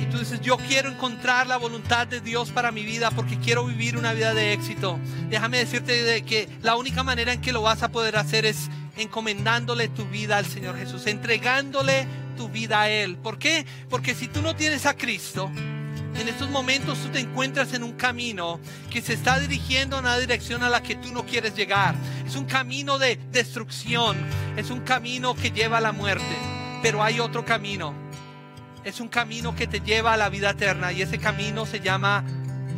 [0.00, 3.64] Y tú dices, yo quiero encontrar la voluntad de Dios para mi vida porque quiero
[3.64, 4.98] vivir una vida de éxito.
[5.28, 8.68] Déjame decirte de que la única manera en que lo vas a poder hacer es
[8.96, 13.16] encomendándole tu vida al Señor Jesús, entregándole tu vida a Él.
[13.16, 13.66] ¿Por qué?
[13.88, 15.50] Porque si tú no tienes a Cristo,
[16.20, 20.18] en estos momentos tú te encuentras en un camino que se está dirigiendo a una
[20.18, 21.94] dirección a la que tú no quieres llegar.
[22.26, 24.16] Es un camino de destrucción,
[24.56, 26.36] es un camino que lleva a la muerte,
[26.82, 28.07] pero hay otro camino.
[28.88, 32.24] Es un camino que te lleva a la vida eterna y ese camino se llama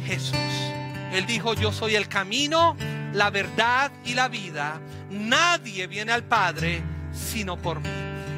[0.04, 0.34] Jesús.
[1.12, 2.76] Él dijo, yo soy el camino,
[3.12, 4.80] la verdad y la vida.
[5.08, 6.82] Nadie viene al Padre
[7.12, 7.88] sino por mí.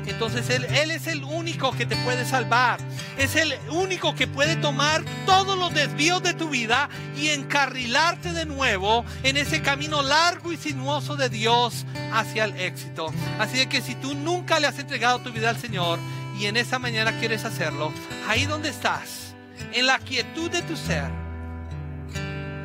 [0.07, 2.79] Entonces él, es el único que te puede salvar.
[3.17, 8.45] Es el único que puede tomar todos los desvíos de tu vida y encarrilarte de
[8.45, 13.07] nuevo en ese camino largo y sinuoso de Dios hacia el éxito.
[13.39, 15.99] Así que si tú nunca le has entregado tu vida al Señor
[16.39, 17.93] y en esa mañana quieres hacerlo,
[18.29, 19.35] ahí donde estás,
[19.73, 21.11] en la quietud de tu ser,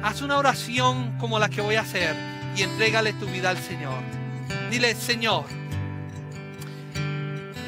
[0.03, 2.15] haz una oración como la que voy a hacer
[2.55, 4.01] y entrégale tu vida al Señor.
[4.71, 5.45] Dile, Señor,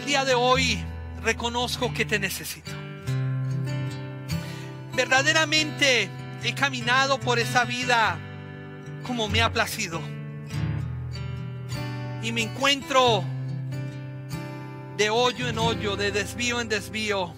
[0.05, 0.83] día de hoy
[1.23, 2.71] reconozco que te necesito.
[4.95, 6.09] Verdaderamente
[6.43, 8.17] he caminado por esa vida
[9.05, 10.01] como me ha placido.
[12.21, 13.23] Y me encuentro
[14.99, 17.33] de hoyo en hoyo, de desvío en desvío,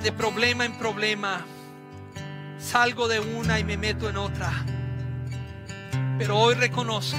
[0.00, 1.44] de problema en problema.
[2.60, 4.52] Salgo de una y me meto en otra.
[6.16, 7.18] Pero hoy reconozco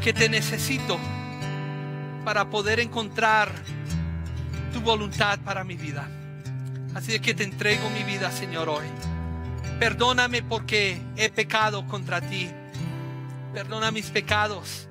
[0.00, 0.96] que te necesito
[2.24, 3.50] para poder encontrar
[4.72, 6.08] tu voluntad para mi vida.
[6.94, 8.86] Así que te entrego mi vida, Señor, hoy.
[9.80, 12.48] Perdóname porque he pecado contra ti.
[13.52, 14.88] Perdona mis pecados.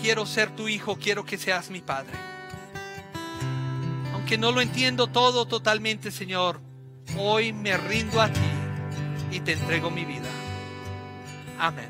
[0.00, 2.12] Quiero ser tu hijo, quiero que seas mi padre.
[4.12, 6.60] Aunque no lo entiendo todo totalmente, Señor,
[7.18, 8.40] hoy me rindo a ti
[9.30, 10.28] y te entrego mi vida.
[11.58, 11.88] Amén.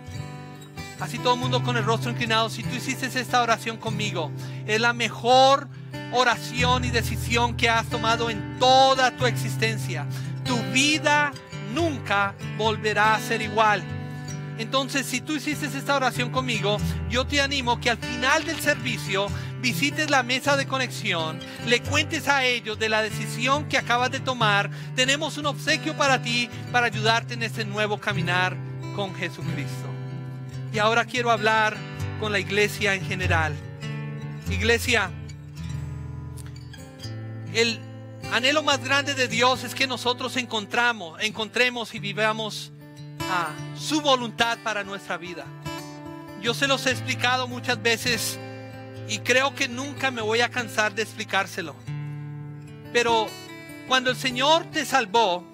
[1.00, 4.30] Así todo el mundo con el rostro inclinado, si tú hiciste esta oración conmigo,
[4.66, 5.68] es la mejor
[6.12, 10.07] oración y decisión que has tomado en toda tu existencia.
[10.44, 11.32] Tu vida
[11.74, 13.82] nunca volverá a ser igual.
[14.59, 16.78] Entonces, si tú hiciste esta oración conmigo,
[17.11, 19.26] yo te animo que al final del servicio
[19.61, 24.20] visites la mesa de conexión, le cuentes a ellos de la decisión que acabas de
[24.20, 24.70] tomar.
[24.94, 28.57] Tenemos un obsequio para ti para ayudarte en este nuevo caminar
[28.94, 29.88] con Jesucristo.
[30.72, 31.76] Y ahora quiero hablar
[32.20, 33.54] con la iglesia en general.
[34.48, 35.11] Iglesia,
[37.52, 37.80] el
[38.32, 42.72] anhelo más grande de Dios es que nosotros encontramos, encontremos y vivamos
[43.31, 45.45] a su voluntad para nuestra vida.
[46.41, 48.39] Yo se los he explicado muchas veces
[49.09, 51.74] y creo que nunca me voy a cansar de explicárselo.
[52.93, 53.27] Pero
[53.89, 55.45] cuando el Señor te salvó,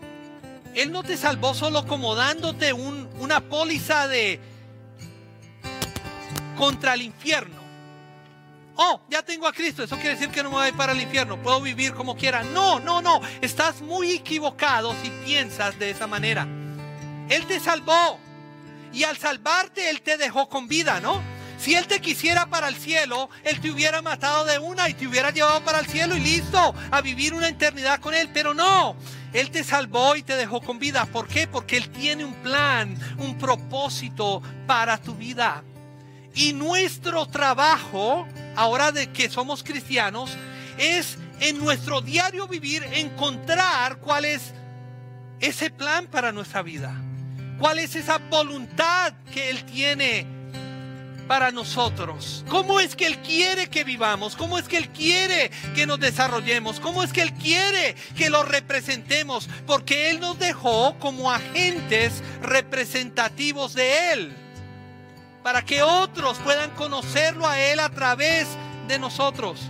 [0.75, 4.41] Él no te salvó solo como dándote un, una póliza de
[6.57, 7.61] contra el infierno.
[8.77, 9.83] Oh, ya tengo a Cristo.
[9.83, 11.41] Eso quiere decir que no me voy para el infierno.
[11.43, 12.43] Puedo vivir como quiera.
[12.43, 13.21] No, no, no.
[13.43, 16.47] Estás muy equivocado si piensas de esa manera.
[17.29, 18.19] Él te salvó.
[18.93, 21.23] Y al salvarte, Él te dejó con vida, ¿no?
[21.63, 25.07] Si Él te quisiera para el cielo, Él te hubiera matado de una y te
[25.07, 28.31] hubiera llevado para el cielo y listo, a vivir una eternidad con Él.
[28.35, 28.97] Pero no,
[29.33, 31.07] Él te salvó y te dejó con vida.
[31.07, 31.47] ¿Por qué?
[31.47, 35.63] Porque Él tiene un plan, un propósito para tu vida.
[36.35, 40.37] Y nuestro trabajo, ahora de que somos cristianos,
[40.79, 44.53] es en nuestro diario vivir encontrar cuál es
[45.39, 47.01] ese plan para nuestra vida.
[47.59, 50.27] ¿Cuál es esa voluntad que Él tiene
[51.29, 52.45] para nosotros?
[52.49, 54.37] ¿Cómo es que Él quiere que vivamos?
[54.37, 56.81] ¿Cómo es que Él quiere que nos desarrollemos?
[56.81, 59.49] ¿Cómo es que Él quiere que lo representemos?
[59.67, 64.37] Porque Él nos dejó como agentes representativos de Él.
[65.43, 68.47] Para que otros puedan conocerlo a Él a través
[68.89, 69.61] de nosotros.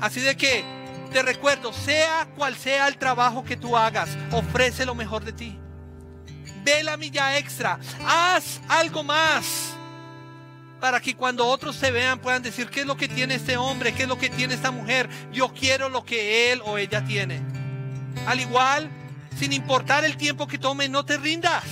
[0.00, 0.64] Así de que
[1.12, 5.58] te recuerdo, sea cual sea el trabajo que tú hagas, ofrece lo mejor de ti
[6.62, 9.74] ve la milla extra, haz algo más
[10.80, 13.92] para que cuando otros te vean puedan decir qué es lo que tiene este hombre,
[13.92, 15.08] qué es lo que tiene esta mujer.
[15.30, 17.42] Yo quiero lo que él o ella tiene.
[18.26, 18.90] Al igual
[19.40, 21.64] sin importar el tiempo que tome, no te rindas.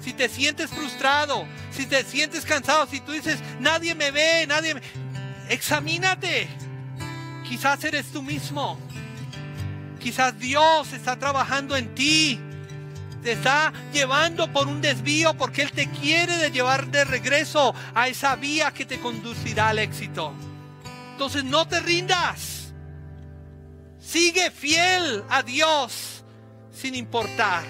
[0.00, 4.74] Si te sientes frustrado, si te sientes cansado, si tú dices, nadie me ve, nadie
[4.74, 4.82] me...
[5.48, 6.48] Examínate.
[7.48, 8.78] Quizás eres tú mismo.
[10.00, 12.40] Quizás Dios está trabajando en ti.
[13.22, 18.34] Te está llevando por un desvío porque Él te quiere llevar de regreso a esa
[18.34, 20.32] vía que te conducirá al éxito.
[21.12, 22.72] Entonces no te rindas.
[24.00, 26.24] Sigue fiel a Dios
[26.72, 27.62] sin importar.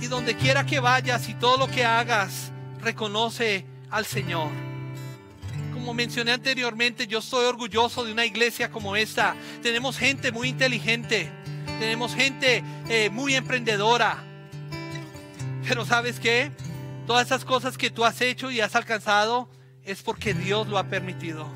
[0.00, 4.50] Y donde quiera que vayas y todo lo que hagas, reconoce al Señor.
[5.72, 9.34] Como mencioné anteriormente, yo estoy orgulloso de una iglesia como esta.
[9.62, 11.32] Tenemos gente muy inteligente.
[11.78, 14.22] Tenemos gente eh, muy emprendedora.
[15.68, 16.50] Pero sabes qué?
[17.06, 19.48] Todas esas cosas que tú has hecho y has alcanzado
[19.84, 21.50] es porque Dios lo ha permitido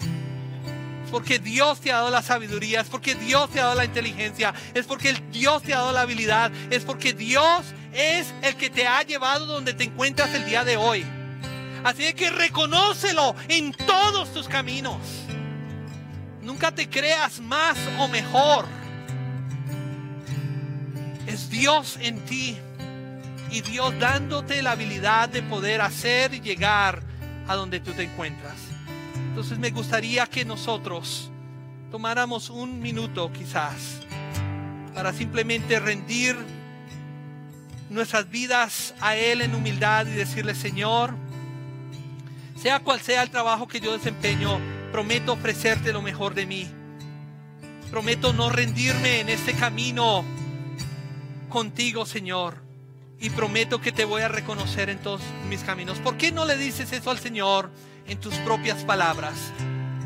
[1.10, 4.54] porque Dios te ha dado la sabiduría, es porque Dios te ha dado la inteligencia,
[4.74, 8.86] es porque Dios te ha dado la habilidad, es porque Dios es el que te
[8.86, 11.04] ha llevado donde te encuentras el día de hoy.
[11.84, 14.98] Así que reconócelo en todos tus caminos.
[16.42, 18.66] Nunca te creas más o mejor.
[21.48, 22.56] Dios en ti
[23.50, 27.02] y Dios dándote la habilidad de poder hacer y llegar
[27.48, 28.56] a donde tú te encuentras.
[29.14, 31.30] Entonces me gustaría que nosotros
[31.90, 34.00] tomáramos un minuto quizás
[34.94, 36.36] para simplemente rendir
[37.88, 41.14] nuestras vidas a Él en humildad y decirle, Señor,
[42.56, 44.60] sea cual sea el trabajo que yo desempeño,
[44.92, 46.68] prometo ofrecerte lo mejor de mí.
[47.90, 50.24] Prometo no rendirme en este camino
[51.50, 52.62] contigo, Señor.
[53.18, 55.20] Y prometo que te voy a reconocer en todos
[55.50, 55.98] mis caminos.
[55.98, 57.70] ¿Por qué no le dices eso al Señor?
[58.10, 59.34] en tus propias palabras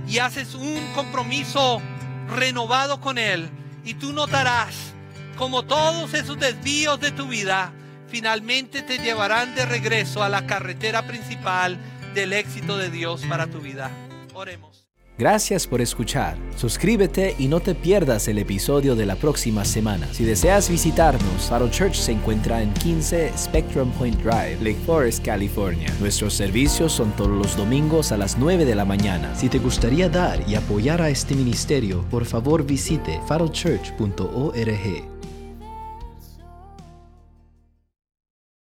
[0.07, 1.81] y haces un compromiso
[2.29, 3.49] renovado con Él
[3.83, 4.93] y tú notarás
[5.37, 7.73] como todos esos desvíos de tu vida
[8.09, 11.79] finalmente te llevarán de regreso a la carretera principal
[12.15, 13.91] del éxito de Dios para tu vida.
[14.35, 14.74] Oremos.
[15.17, 16.37] Gracias por escuchar.
[16.57, 20.09] Suscríbete y no te pierdas el episodio de la próxima semana.
[20.13, 25.89] Si deseas visitarnos, Faro Church se encuentra en 15 Spectrum Point Drive, Lake Forest, California.
[26.01, 29.33] Nuestros servicios son todos los domingos a las 9 de la mañana.
[29.37, 35.14] Si te gustaría dar y apoyar a este ministerio, por favor visite farochurch.org.